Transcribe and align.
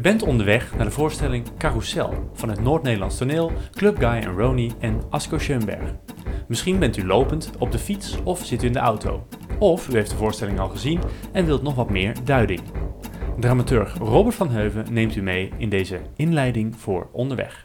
U 0.00 0.02
bent 0.02 0.22
onderweg 0.22 0.74
naar 0.76 0.84
de 0.84 0.90
voorstelling 0.90 1.46
Carousel 1.58 2.30
van 2.32 2.48
het 2.48 2.60
Noord-Nederlands 2.60 3.16
toneel, 3.16 3.52
Club 3.72 3.98
Guy 3.98 4.08
en 4.08 4.74
en 4.78 5.02
Asko 5.10 5.38
Schoenberg. 5.38 5.94
Misschien 6.48 6.78
bent 6.78 6.96
u 6.96 7.06
lopend, 7.06 7.50
op 7.58 7.72
de 7.72 7.78
fiets 7.78 8.18
of 8.24 8.46
zit 8.46 8.62
u 8.62 8.66
in 8.66 8.72
de 8.72 8.78
auto. 8.78 9.26
Of 9.58 9.88
u 9.88 9.92
heeft 9.92 10.10
de 10.10 10.16
voorstelling 10.16 10.58
al 10.60 10.68
gezien 10.68 11.00
en 11.32 11.44
wilt 11.44 11.62
nog 11.62 11.74
wat 11.74 11.90
meer 11.90 12.16
duiding. 12.24 12.60
Dramaturg 13.38 13.98
Robert 13.98 14.34
van 14.34 14.50
Heuven 14.50 14.92
neemt 14.92 15.16
u 15.16 15.22
mee 15.22 15.52
in 15.56 15.68
deze 15.68 16.00
inleiding 16.16 16.76
voor 16.76 17.08
onderweg. 17.12 17.64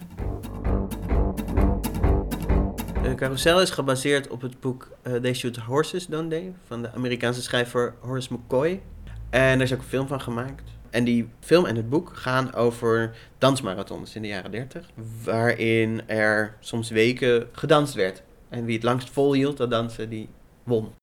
Uh, 3.04 3.14
Carousel 3.14 3.62
is 3.62 3.70
gebaseerd 3.70 4.28
op 4.28 4.42
het 4.42 4.60
boek 4.60 4.90
uh, 5.08 5.16
They 5.16 5.34
Shoot 5.34 5.56
Horses, 5.56 6.08
Don't 6.08 6.30
They? 6.30 6.54
van 6.66 6.82
de 6.82 6.92
Amerikaanse 6.94 7.42
schrijver 7.42 7.96
Horace 8.00 8.34
McCoy. 8.34 8.82
En 9.30 9.60
er 9.60 9.62
is 9.62 9.74
ook 9.74 9.80
een 9.80 9.86
film 9.86 10.08
van 10.08 10.22
gemaakt. 10.22 10.75
En 10.96 11.04
die 11.04 11.30
film 11.40 11.66
en 11.66 11.76
het 11.76 11.90
boek 11.90 12.12
gaan 12.14 12.54
over 12.54 13.16
dansmarathons 13.38 14.16
in 14.16 14.22
de 14.22 14.28
jaren 14.28 14.52
30, 14.52 14.90
waarin 15.24 16.02
er 16.08 16.56
soms 16.60 16.90
weken 16.90 17.48
gedanst 17.52 17.94
werd. 17.94 18.24
En 18.50 18.66
wie 18.66 18.76
het 18.76 18.84
langst 18.84 19.10
volhield, 19.10 19.58
dat 19.58 19.70
dansen, 19.70 20.10
die 20.10 20.30
won. 20.64 20.94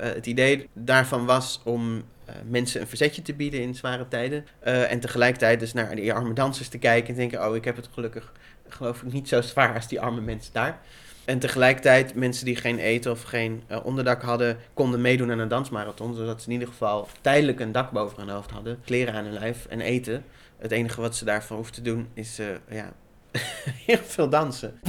Uh, 0.00 0.06
het 0.06 0.26
idee 0.26 0.68
daarvan 0.72 1.26
was 1.26 1.60
om 1.64 1.96
uh, 1.96 2.02
mensen 2.48 2.80
een 2.80 2.86
verzetje 2.86 3.22
te 3.22 3.34
bieden 3.34 3.60
in 3.60 3.74
zware 3.74 4.08
tijden. 4.08 4.46
Uh, 4.64 4.92
en 4.92 5.00
tegelijkertijd 5.00 5.60
dus 5.60 5.72
naar 5.72 5.94
die 5.94 6.12
arme 6.12 6.34
dansers 6.34 6.68
te 6.68 6.78
kijken 6.78 7.08
en 7.08 7.16
denken, 7.16 7.48
oh 7.48 7.56
ik 7.56 7.64
heb 7.64 7.76
het 7.76 7.88
gelukkig 7.92 8.32
geloof 8.74 9.02
ik 9.02 9.12
niet 9.12 9.28
zo 9.28 9.40
zwaar 9.40 9.74
als 9.74 9.88
die 9.88 10.00
arme 10.00 10.20
mensen 10.20 10.52
daar. 10.52 10.80
En 11.24 11.38
tegelijkertijd 11.38 12.14
mensen 12.14 12.44
die 12.44 12.56
geen 12.56 12.78
eten 12.78 13.10
of 13.10 13.22
geen 13.22 13.62
uh, 13.68 13.84
onderdak 13.84 14.22
hadden, 14.22 14.58
konden 14.74 15.00
meedoen 15.00 15.30
aan 15.30 15.38
een 15.38 15.48
dansmarathon. 15.48 16.14
Zodat 16.14 16.40
ze 16.42 16.46
in 16.46 16.52
ieder 16.52 16.68
geval 16.68 17.08
tijdelijk 17.20 17.60
een 17.60 17.72
dak 17.72 17.90
boven 17.90 18.18
hun 18.18 18.34
hoofd 18.34 18.50
hadden, 18.50 18.80
kleren 18.84 19.14
aan 19.14 19.24
hun 19.24 19.32
lijf 19.32 19.66
en 19.66 19.80
eten. 19.80 20.24
Het 20.58 20.70
enige 20.70 21.00
wat 21.00 21.16
ze 21.16 21.24
daarvan 21.24 21.56
hoeven 21.56 21.74
te 21.74 21.82
doen 21.82 22.08
is 22.14 22.40
uh, 22.40 22.46
ja, 22.68 22.92
heel 23.86 23.98
veel 23.98 24.28
dansen. 24.28 24.80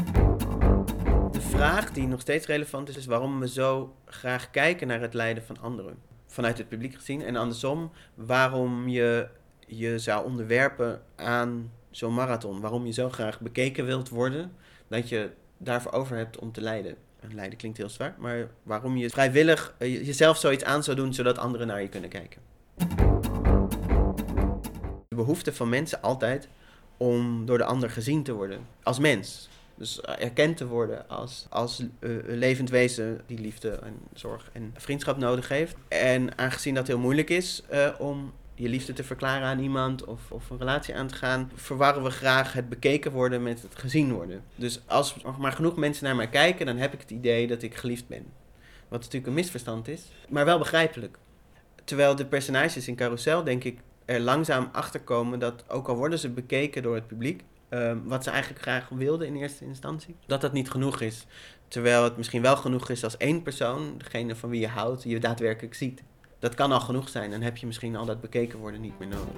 De 1.32 1.42
vraag 1.42 1.92
die 1.92 2.08
nog 2.08 2.22
steeds 2.22 2.46
relevant 2.46 2.90
is, 2.90 2.98
is 2.98 3.06
waarom 3.06 3.40
we 3.40 3.48
zo 3.48 3.96
graag 4.06 4.50
kijken 4.50 4.88
naar 4.88 5.02
het 5.02 5.14
lijden 5.14 5.44
van 5.44 5.58
anderen. 5.62 5.98
Vanuit 6.28 6.58
het 6.58 6.70
publiek 6.70 6.96
gezien. 6.96 7.24
En 7.24 7.36
andersom, 7.36 7.92
waarom 8.16 8.88
je 8.88 9.28
je 9.68 10.00
zou 10.00 10.26
onderwerpen 10.26 11.02
aan 11.16 11.72
zo'n 11.92 12.14
marathon. 12.14 12.62
Waarom 12.62 12.86
je 12.86 12.92
zo 12.92 13.10
graag 13.10 13.40
bekeken 13.40 13.86
wilt 13.86 14.10
worden 14.10 14.52
dat 14.88 15.10
je 15.10 15.30
daarvoor 15.58 15.92
over 15.92 16.18
hebt 16.18 16.40
om 16.40 16.52
te 16.52 16.62
lijden. 16.62 16.96
En 17.20 17.36
lijden 17.36 17.58
klinkt 17.58 17.78
heel 17.78 17.90
zwaar, 17.90 18.16
maar 18.18 18.48
waarom 18.64 18.98
je 18.98 19.10
vrijwillig 19.10 19.76
uh, 19.80 20.06
jezelf 20.06 20.38
zoiets 20.38 20.64
aan 20.64 20.84
zou 20.84 20.98
doen 20.98 21.14
zodat 21.14 21.38
anderen 21.38 21.68
naar 21.68 21.82
je 21.82 21.90
kunnen 21.90 22.10
kijken. 22.10 22.42
De 25.08 25.16
behoefte 25.16 25.54
van 25.54 25.70
mensen 25.70 26.02
altijd 26.02 26.48
om 26.98 27.46
door 27.46 27.58
de 27.58 27.64
ander 27.64 27.90
gezien 27.90 28.24
te 28.24 28.34
worden 28.34 28.60
als 28.84 29.00
mens. 29.00 29.50
Dus 29.76 30.02
erkend 30.02 30.58
te 30.58 30.68
worden 30.68 31.10
als, 31.10 31.46
als 31.50 31.84
uh, 32.00 32.16
levend 32.28 32.70
wezen 32.70 33.22
die 33.26 33.40
liefde 33.40 33.70
en 33.70 33.94
zorg 34.14 34.50
en 34.54 34.74
vriendschap 34.78 35.18
nodig 35.18 35.48
heeft. 35.48 35.76
En 35.88 36.38
aangezien 36.38 36.74
dat 36.74 36.88
heel 36.88 37.00
moeilijk 37.00 37.30
is 37.30 37.64
om 37.98 38.34
je 38.62 38.70
liefde 38.70 38.94
te 38.94 39.04
verklaren 39.04 39.48
aan 39.48 39.60
iemand 39.60 40.06
of, 40.06 40.32
of 40.32 40.50
een 40.50 40.58
relatie 40.58 40.96
aan 40.96 41.08
te 41.08 41.16
gaan, 41.16 41.52
verwarren 41.56 42.04
we 42.04 42.10
graag 42.10 42.54
het 42.54 42.70
bekeken 42.70 43.12
worden 43.12 43.44
met 43.44 43.62
het 43.62 43.76
gezien 43.76 44.14
worden. 44.14 44.44
Dus 44.56 44.82
als 44.86 45.16
maar 45.40 45.52
genoeg 45.52 45.76
mensen 45.76 46.06
naar 46.06 46.16
mij 46.16 46.30
kijken, 46.30 46.66
dan 46.66 46.78
heb 46.78 46.94
ik 46.94 47.00
het 47.00 47.12
idee 47.12 47.48
dat 47.48 47.62
ik 47.62 47.76
geliefd 47.76 48.08
ben. 48.08 48.26
Wat 48.88 49.00
natuurlijk 49.00 49.28
een 49.28 49.34
misverstand 49.34 49.88
is, 49.88 50.12
maar 50.30 50.46
wel 50.46 50.58
begrijpelijk. 50.58 51.18
Terwijl 51.84 52.16
de 52.16 52.26
personages 52.26 52.88
in 52.88 52.96
Carousel, 52.96 53.44
denk 53.44 53.64
ik, 53.64 53.80
er 54.06 54.20
langzaam 54.20 54.70
achter 54.72 55.02
komen 55.02 55.40
dat, 55.40 55.64
ook 55.68 55.88
al 55.88 55.96
worden 55.96 56.20
ze 56.20 56.30
bekeken 56.30 56.84
door 56.84 56.96
het 56.96 57.08
publiek, 57.08 57.44
um, 57.70 58.04
wat 58.08 58.24
ze 58.24 58.30
eigenlijk 58.30 58.62
graag 58.62 58.90
wilden 58.90 59.28
in 59.28 59.36
eerste 59.36 59.66
instantie, 59.66 60.16
dat 60.26 60.42
dat 60.42 60.54
niet 60.54 60.72
genoeg 60.72 61.02
is. 61.02 61.26
Terwijl 61.68 62.04
het 62.04 62.18
misschien 62.18 62.42
wel 62.42 62.56
genoeg 62.56 62.90
is 62.90 63.04
als 63.04 63.18
één 63.18 63.42
persoon, 63.42 63.98
degene 63.98 64.36
van 64.36 64.50
wie 64.50 64.60
je 64.60 64.68
houdt, 64.68 65.04
je 65.04 65.20
daadwerkelijk 65.20 65.74
ziet 65.74 66.04
dat 66.42 66.56
kan 66.56 66.72
al 66.72 66.80
genoeg 66.80 67.10
zijn. 67.10 67.32
Dan 67.32 67.42
heb 67.42 67.58
je 67.58 67.66
misschien 67.66 67.96
al 67.96 68.06
dat 68.06 68.22
bekeken 68.22 68.60
worden 68.60 68.82
niet 68.82 69.00
meer 69.00 69.08
nodig. 69.08 69.34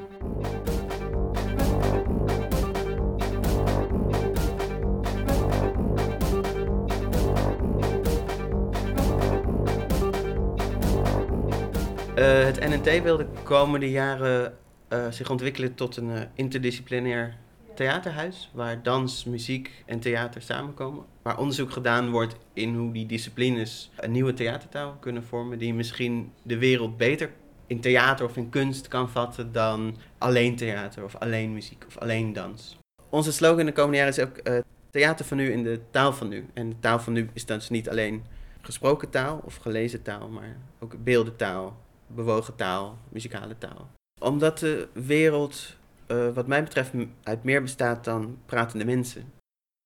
Uh, 12.17 12.43
het 12.43 12.59
NNT 12.59 13.01
wil 13.01 13.17
de 13.17 13.27
komende 13.43 13.89
jaren 13.89 14.57
uh, 14.89 15.11
zich 15.11 15.29
ontwikkelen 15.29 15.75
tot 15.75 15.97
een 15.97 16.09
uh, 16.09 16.21
interdisciplinair 16.33 17.37
theaterhuis, 17.75 18.49
waar 18.53 18.83
dans, 18.83 19.23
muziek 19.23 19.83
en 19.85 19.99
theater 19.99 20.41
samenkomen. 20.41 21.05
Waar 21.21 21.37
onderzoek 21.37 21.71
gedaan 21.71 22.09
wordt 22.09 22.35
in 22.53 22.75
hoe 22.75 22.91
die 22.91 23.05
disciplines 23.05 23.91
een 23.97 24.11
nieuwe 24.11 24.33
theatertaal 24.33 24.97
kunnen 24.99 25.23
vormen, 25.23 25.57
die 25.57 25.73
misschien 25.73 26.31
de 26.43 26.57
wereld 26.57 26.97
beter 26.97 27.29
in 27.67 27.79
theater 27.79 28.25
of 28.25 28.37
in 28.37 28.49
kunst 28.49 28.87
kan 28.87 29.09
vatten 29.09 29.51
dan 29.51 29.97
alleen 30.17 30.55
theater 30.55 31.03
of 31.03 31.15
alleen 31.15 31.53
muziek 31.53 31.85
of 31.87 31.97
alleen 31.97 32.33
dans. 32.33 32.77
Onze 33.09 33.31
slogan 33.31 33.65
de 33.65 33.71
komende 33.71 33.97
jaren 33.97 34.13
is 34.13 34.19
ook 34.19 34.47
uh, 34.47 34.57
theater 34.89 35.25
van 35.25 35.37
nu 35.37 35.51
in 35.51 35.63
de 35.63 35.79
taal 35.91 36.13
van 36.13 36.27
nu. 36.27 36.45
En 36.53 36.69
de 36.69 36.79
taal 36.79 36.99
van 36.99 37.13
nu 37.13 37.29
is 37.33 37.45
dus 37.45 37.69
niet 37.69 37.89
alleen 37.89 38.23
gesproken 38.61 39.09
taal 39.09 39.41
of 39.45 39.55
gelezen 39.55 40.01
taal, 40.01 40.29
maar 40.29 40.57
ook 40.79 41.03
beeldentaal, 41.03 41.77
bewogen 42.07 42.55
taal, 42.55 42.97
muzikale 43.09 43.57
taal. 43.57 43.89
Omdat 44.19 44.59
de 44.59 44.87
wereld 44.93 45.77
uh, 46.07 46.29
wat 46.33 46.47
mij 46.47 46.63
betreft 46.63 46.91
uit 47.23 47.43
meer 47.43 47.61
bestaat 47.61 48.03
dan 48.03 48.37
pratende 48.45 48.85
mensen. 48.85 49.33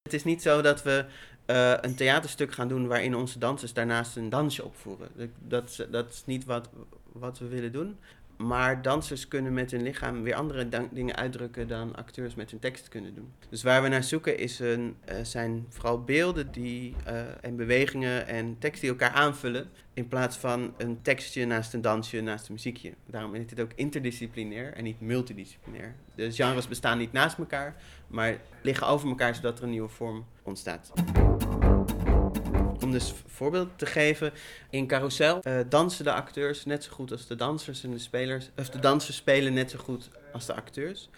Het 0.01 0.13
is 0.13 0.23
niet 0.23 0.41
zo 0.41 0.61
dat 0.61 0.83
we 0.83 1.05
uh, 1.45 1.73
een 1.81 1.95
theaterstuk 1.95 2.53
gaan 2.53 2.67
doen 2.67 2.88
waarin 2.88 3.16
onze 3.16 3.39
dansers 3.39 3.73
daarnaast 3.73 4.16
een 4.16 4.29
dansje 4.29 4.66
opvoeren. 4.66 5.09
Dat, 5.39 5.88
dat 5.89 6.09
is 6.09 6.23
niet 6.25 6.45
wat, 6.45 6.69
wat 7.11 7.39
we 7.39 7.47
willen 7.47 7.72
doen. 7.72 7.97
Maar 8.37 8.81
dansers 8.81 9.27
kunnen 9.27 9.53
met 9.53 9.71
hun 9.71 9.81
lichaam 9.81 10.23
weer 10.23 10.35
andere 10.35 10.67
dingen 10.91 11.15
uitdrukken 11.15 11.67
dan 11.67 11.95
acteurs 11.95 12.35
met 12.35 12.51
hun 12.51 12.59
tekst 12.59 12.87
kunnen 12.87 13.15
doen. 13.15 13.33
Dus 13.49 13.63
waar 13.63 13.81
we 13.81 13.87
naar 13.87 14.03
zoeken 14.03 14.37
is 14.37 14.59
een, 14.59 14.95
uh, 15.11 15.15
zijn 15.23 15.65
vooral 15.69 16.03
beelden 16.03 16.51
die, 16.51 16.95
uh, 17.07 17.21
en 17.41 17.55
bewegingen 17.55 18.27
en 18.27 18.55
teksten 18.59 18.81
die 18.81 18.89
elkaar 18.89 19.21
aanvullen. 19.21 19.69
In 19.93 20.07
plaats 20.07 20.37
van 20.37 20.73
een 20.77 21.01
tekstje 21.01 21.45
naast 21.45 21.73
een 21.73 21.81
dansje 21.81 22.21
naast 22.21 22.47
een 22.47 22.53
muziekje. 22.53 22.93
Daarom 23.05 23.35
is 23.35 23.49
het 23.49 23.59
ook 23.59 23.71
interdisciplinair 23.75 24.73
en 24.73 24.83
niet 24.83 25.01
multidisciplinair. 25.01 25.95
De 26.15 26.31
genres 26.31 26.67
bestaan 26.67 26.97
niet 26.97 27.11
naast 27.11 27.37
elkaar, 27.37 27.75
maar 28.07 28.37
liggen 28.61 28.87
over 28.87 29.09
elkaar 29.09 29.35
zodat 29.35 29.57
er 29.57 29.63
een 29.63 29.69
nieuwe 29.69 29.89
vorm 29.89 30.25
ontstaat. 30.43 30.91
Om 32.87 32.93
dus 32.93 33.13
voorbeeld 33.25 33.69
te 33.75 33.85
geven, 33.85 34.33
in 34.69 34.87
Carousel 34.87 35.41
uh, 35.43 35.59
dansen 35.69 36.03
de 36.03 36.13
acteurs 36.13 36.65
net 36.65 36.83
zo 36.83 36.91
goed 36.91 37.11
als 37.11 37.27
de 37.27 37.35
dansers 37.35 37.83
en 37.83 37.91
de 37.91 37.99
spelers. 37.99 38.49
Of 38.57 38.69
de 38.69 38.79
dansers 38.79 39.17
spelen 39.17 39.53
net 39.53 39.71
zo 39.71 39.77
goed 39.77 40.09
als 40.33 40.45
de 40.45 40.53
acteurs. 40.53 41.09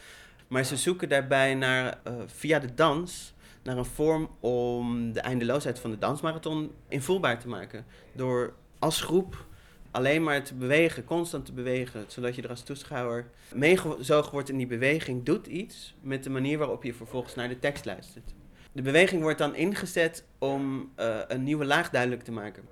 Maar 0.48 0.64
ze 0.64 0.78
zoeken 0.78 1.10
daarbij 1.10 1.56
naar, 1.56 2.00
uh, 2.08 2.14
via 2.26 2.60
de 2.60 2.74
dans 2.74 3.34
naar 3.64 3.78
een 3.78 3.86
vorm 3.86 4.30
om 4.40 5.14
de 5.14 5.20
eindeloosheid 5.20 5.80
van 5.80 5.92
de 5.92 5.98
dansmarathon 5.98 6.72
invoelbaar 6.88 7.40
te 7.40 7.48
maken. 7.48 7.86
Door 8.14 8.54
als 8.80 9.02
groep 9.02 9.46
alleen 9.92 10.24
maar 10.24 10.44
te 10.44 10.54
bewegen, 10.54 11.04
constant 11.04 11.46
te 11.46 11.54
bewegen, 11.54 12.06
zodat 12.08 12.36
je 12.36 12.42
er 12.42 12.50
als 12.50 12.64
toeschouwer 12.64 13.30
meegezogen 13.54 14.32
wordt 14.32 14.50
in 14.50 14.58
die 14.58 14.68
beweging, 14.68 15.26
doet 15.26 15.48
iets 15.48 15.96
met 16.02 16.24
de 16.24 16.30
manier 16.30 16.58
waarop 16.58 16.84
je 16.84 16.94
vervolgens 16.94 17.36
naar 17.36 17.50
de 17.50 17.60
tekst 17.60 17.86
luistert. 17.86 18.34
De 18.72 18.82
beweging 18.82 19.22
wordt 19.22 19.38
dan 19.38 19.56
ingezet 19.56 20.24
om 20.38 20.92
uh, 21.00 21.18
een 21.28 21.44
nieuwe 21.44 21.66
laag 21.66 21.90
duidelijk 21.90 22.24
te 22.24 22.32
maken. 22.32 22.64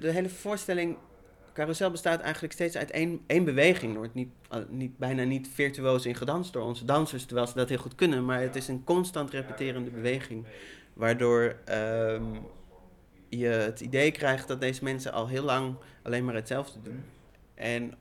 De, 0.00 0.10
hele 0.10 0.28
voorstelling, 0.28 0.96
Carousel 1.52 1.90
bestaat 1.90 2.20
eigenlijk 2.20 2.52
steeds 2.52 2.76
uit 2.76 2.90
één, 2.90 3.20
één 3.26 3.44
beweging. 3.44 3.92
Er 3.92 3.98
wordt 3.98 4.14
niet, 4.14 4.32
uh, 4.54 4.58
niet, 4.68 4.98
bijna 4.98 5.22
niet 5.22 5.48
virtuoos 5.54 6.06
in 6.06 6.14
gedanst 6.14 6.52
door 6.52 6.62
onze 6.62 6.84
dansers, 6.84 7.24
terwijl 7.24 7.46
ze 7.46 7.54
dat 7.54 7.68
heel 7.68 7.78
goed 7.78 7.94
kunnen. 7.94 8.24
Maar 8.24 8.40
het 8.40 8.56
is 8.56 8.68
een 8.68 8.84
constant 8.84 9.30
repeterende 9.30 9.90
beweging, 9.90 10.46
waardoor 10.92 11.56
uh, 11.68 12.20
je 13.28 13.46
het 13.46 13.80
idee 13.80 14.10
krijgt 14.10 14.48
dat 14.48 14.60
deze 14.60 14.84
mensen 14.84 15.12
al 15.12 15.28
heel 15.28 15.44
lang 15.44 15.74
alleen 16.02 16.24
maar 16.24 16.34
hetzelfde 16.34 16.82
doen. 16.82 17.04
En 17.54 17.94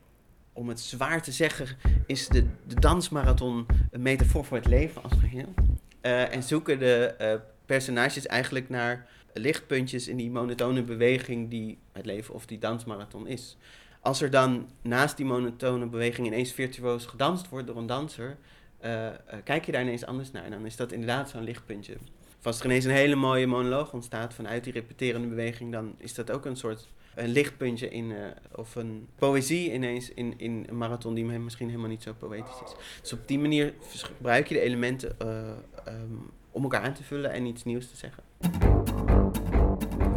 om 0.54 0.70
het 0.70 0.80
zwaar 0.80 1.22
te 1.22 1.32
zeggen, 1.32 1.68
is 2.06 2.28
de, 2.28 2.46
de 2.68 2.76
dansmarathon 2.76 3.66
een 3.92 4.02
metafoor 4.02 4.46
voor 4.46 4.58
het 4.58 4.68
leven 4.68 5.04
als 5.04 5.14
geheel. 5.20 5.54
Uh, 6.08 6.34
en 6.34 6.44
zoeken 6.44 6.80
de 6.80 7.16
uh, 7.22 7.34
personages 7.66 8.26
eigenlijk 8.26 8.70
naar 8.70 9.08
lichtpuntjes 9.34 10.08
in 10.08 10.18
die 10.18 10.32
monotone 10.32 10.84
beweging 10.84 11.50
die 11.50 11.78
het 11.92 12.06
leven 12.06 12.34
of 12.34 12.46
die 12.46 12.60
dansmarathon 12.60 13.28
is. 13.28 13.58
Als 14.02 14.22
er 14.22 14.30
dan 14.30 14.70
naast 14.82 15.18
die 15.18 15.26
monotone 15.26 15.86
beweging 15.86 16.28
ineens 16.28 16.52
virtuoos 16.52 17.06
gedanst 17.06 17.50
wordt 17.50 17.68
door 17.68 17.78
een 17.78 17.86
danser, 17.86 18.38
uh, 18.86 19.08
kijk 19.44 19.66
je 19.66 19.72
daar 19.72 19.82
ineens 19.82 20.06
anders 20.06 20.32
naar. 20.32 20.50
Dan 20.50 20.66
is 20.66 20.76
dat 20.76 20.92
inderdaad 20.92 21.30
zo'n 21.30 21.44
lichtpuntje. 21.44 21.94
Of 22.40 22.46
als 22.46 22.60
er 22.60 22.66
ineens 22.66 22.86
een 22.86 22.92
hele 22.92 23.16
mooie 23.16 23.48
monoloog 23.48 23.94
ontstaat 23.94 24.34
vanuit 24.34 24.64
die 24.64 24.74
repeterende 24.74 25.28
beweging, 25.28 25.72
dan 25.72 25.96
is 25.98 26.14
dat 26.14 26.32
ook 26.32 26.46
een 26.46 26.58
soort 26.58 26.88
een 27.18 27.30
lichtpuntje 27.30 27.90
in, 27.90 28.12
eh, 28.12 28.18
of 28.56 28.76
een 28.76 29.08
poëzie 29.16 29.74
ineens 29.74 30.14
in, 30.14 30.34
in 30.38 30.66
een 30.70 30.78
marathon 30.78 31.14
die 31.14 31.26
misschien 31.26 31.68
helemaal 31.68 31.90
niet 31.90 32.04
zo 32.04 32.14
poëtisch 32.14 32.62
is. 32.66 32.76
Dus 33.02 33.14
op 33.14 33.28
die 33.28 33.40
manier 33.40 33.74
gebruik 33.82 34.48
je 34.48 34.54
de 34.54 34.62
elementen 34.62 35.16
uh, 35.22 35.50
um, 35.88 36.32
om 36.52 36.64
elkaar 36.64 36.82
aan 36.82 36.94
te 36.94 37.04
vullen 37.04 37.32
en 37.32 37.46
iets 37.46 37.64
nieuws 37.64 37.90
te 37.90 37.98
zeggen. 37.98 38.24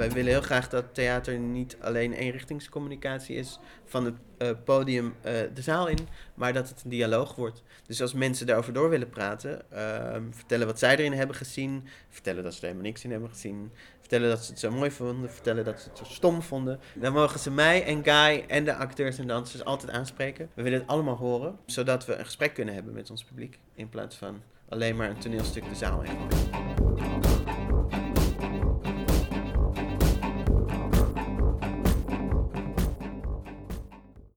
Wij 0.00 0.11
willen 0.11 0.32
heel 0.32 0.41
graag 0.41 0.69
dat 0.69 0.85
theater 0.93 1.38
niet 1.38 1.76
alleen 1.81 2.12
eenrichtingscommunicatie 2.12 3.37
is 3.37 3.58
van 3.85 4.05
het 4.05 4.14
uh, 4.38 4.50
podium 4.64 5.06
uh, 5.06 5.32
de 5.55 5.62
zaal 5.62 5.88
in, 5.88 5.99
maar 6.35 6.52
dat 6.52 6.69
het 6.69 6.82
een 6.85 6.91
dialoog 6.91 7.35
wordt. 7.35 7.62
Dus 7.87 8.02
als 8.02 8.12
mensen 8.12 8.47
daarover 8.47 8.73
door 8.73 8.91
willen 8.91 9.08
praten, 9.08 9.62
uh, 9.73 10.17
vertellen 10.31 10.67
wat 10.67 10.79
zij 10.79 10.97
erin 10.97 11.12
hebben 11.12 11.37
gezien, 11.37 11.87
vertellen 12.08 12.43
dat 12.43 12.52
ze 12.52 12.58
er 12.58 12.67
helemaal 12.67 12.87
niks 12.87 13.05
in 13.05 13.11
hebben 13.11 13.29
gezien, 13.29 13.73
vertellen 13.99 14.29
dat 14.29 14.44
ze 14.44 14.50
het 14.50 14.61
zo 14.61 14.70
mooi 14.70 14.91
vonden, 14.91 15.31
vertellen 15.31 15.64
dat 15.64 15.81
ze 15.81 15.88
het 15.88 15.99
zo 15.99 16.05
stom 16.05 16.43
vonden, 16.43 16.81
dan 16.94 17.12
mogen 17.12 17.41
ze 17.41 17.50
mij 17.50 17.85
en 17.85 18.05
Guy 18.05 18.44
en 18.49 18.64
de 18.64 18.75
acteurs 18.75 19.19
en 19.19 19.26
dansers 19.26 19.64
altijd 19.64 19.91
aanspreken. 19.91 20.50
We 20.55 20.62
willen 20.62 20.79
het 20.79 20.88
allemaal 20.88 21.17
horen, 21.17 21.58
zodat 21.67 22.06
we 22.06 22.14
een 22.14 22.25
gesprek 22.25 22.55
kunnen 22.55 22.75
hebben 22.75 22.93
met 22.93 23.11
ons 23.11 23.25
publiek, 23.25 23.58
in 23.75 23.88
plaats 23.88 24.17
van 24.17 24.43
alleen 24.69 24.97
maar 24.97 25.11
een 25.11 25.19
toneelstuk 25.19 25.69
de 25.69 25.75
zaal 25.75 26.02
in. 26.02 26.80